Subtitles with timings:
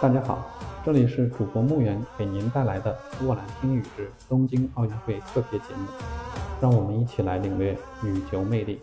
[0.00, 0.46] 大家好，
[0.84, 5.88] 这里是主播木源给您带来的《沃兰听雨之东京奥运会》特别节目，
[6.60, 8.80] 让我们一起来领略羽球魅力。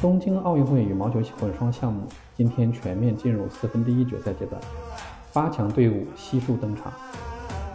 [0.00, 4.60] 东京奥运会羽毛球混双项目今天全面进入四分之一决赛阶段，
[5.32, 6.92] 八强队伍悉数登场。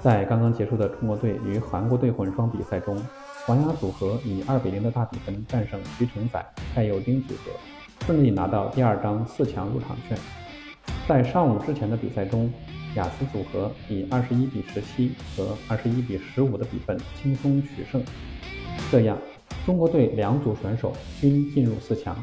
[0.01, 3.01] 在刚刚结束的中国队与韩国队混双比赛中，
[3.45, 6.45] 黄雅组合以二比零的大比分战胜徐承宰、
[6.75, 7.51] 蔡佑丁组合，
[8.05, 10.17] 顺利拿到第二张四强入场券。
[11.07, 12.51] 在上午之前的比赛中，
[12.95, 18.03] 雅思组合以二十一比十七和二十一比十五的比分轻松取胜，
[18.91, 19.17] 这样
[19.65, 22.13] 中国队两组选手均进入四强，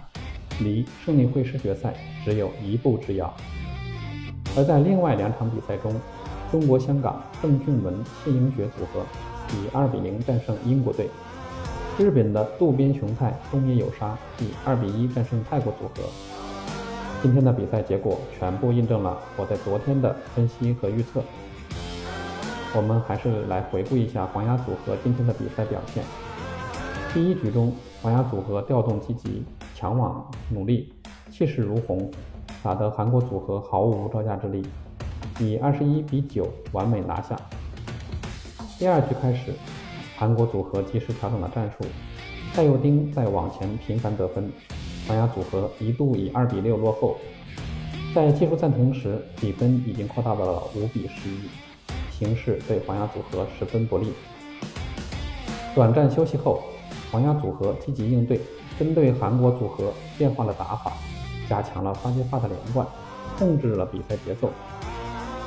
[0.60, 1.94] 离胜利会师决赛
[2.26, 3.34] 只有一步之遥。
[4.54, 5.98] 而在另外两场比赛中，
[6.52, 9.00] 中国香港邓俊文、谢盈珏组合
[9.54, 11.08] 以二比零战胜英国队，
[11.98, 16.06] 日本的渡边雄太、东野有沙以二比一战胜泰国组合。
[17.24, 21.22] 今天的比赛结果全部印证了我在昨天的分析和预测。
[22.76, 26.04] 我们还是来回顾一下黄雅组合今天的比赛表现。
[27.14, 29.42] 第一局中，黄雅组合调动积极，
[29.74, 30.92] 抢网努力，
[31.30, 32.10] 气势如虹，
[32.62, 34.62] 打得韩国组合毫无招架之力，
[35.40, 37.34] 以二十一比九完美拿下。
[38.78, 39.54] 第二局开始，
[40.14, 41.86] 韩国组合及时调整了战术，
[42.52, 44.52] 蔡佑丁在网前频繁得分。
[45.06, 47.18] 黄雅组合一度以二比六落后，
[48.14, 51.40] 在技术暂停时，比分已经扩大到了五比十一，
[52.10, 54.14] 形势对黄雅组合十分不利。
[55.74, 56.62] 短暂休息后，
[57.12, 58.40] 黄雅组合积极应对，
[58.78, 60.92] 针对韩国组合变化了打法，
[61.50, 62.86] 加强了发接发的连贯，
[63.38, 64.50] 控制了比赛节奏。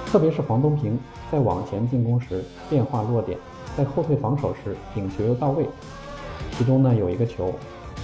[0.05, 0.99] 特别是黄东萍
[1.31, 3.39] 在网前进攻时变化落点，
[3.75, 5.65] 在后退防守时顶球又到位。
[6.51, 7.51] 其中呢有一个球。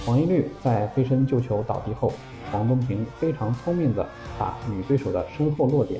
[0.04, 2.12] 黄一律在飞身救球倒地后，
[2.52, 4.06] 黄东萍非常聪明地
[4.38, 5.98] 打女对手的身后落点，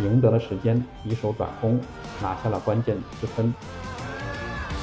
[0.00, 1.80] 赢得了时间，以手转攻，
[2.20, 3.54] 拿下了关键之分。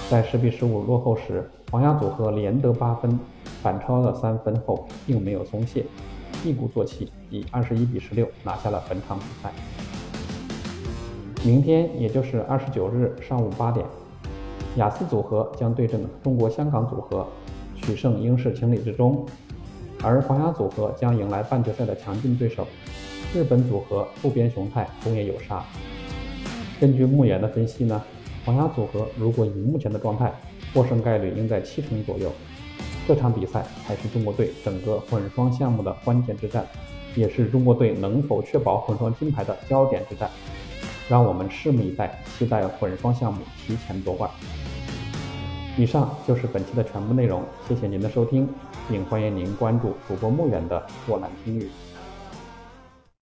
[0.10, 3.20] 在十比十五落后时，黄雅组合连得八分，
[3.62, 5.86] 反超了三分后，并没有松懈，
[6.46, 9.52] 一鼓作气，以二十一比十六拿下了本场比赛。
[11.44, 13.86] 明天，也就是二十九日上午八点，
[14.78, 17.28] 雅思组合将对阵中国香港组合。
[17.88, 19.26] 取胜应是情理之中，
[20.04, 22.68] 而黄雅组合将迎来半决赛的强劲对手——
[23.34, 25.64] 日本组合渡边雄太、东野有沙。
[26.82, 28.04] 根据牧野的分析呢，
[28.44, 30.30] 黄雅组合如果以目前的状态，
[30.74, 32.30] 获胜概率应在七成左右。
[33.08, 36.68] 这场比赛才是中国队整个混双项目的关键之战，
[37.16, 40.30] 也是中国队能否确保混双金牌的焦点之战。
[41.08, 44.30] 让我们拭目以待，期待混双项目提前夺冠。
[45.78, 48.50] 以上就是本期的全部内容，谢谢您的收听，
[48.90, 51.70] 并欢迎您关注主播穆远的沃兰听语。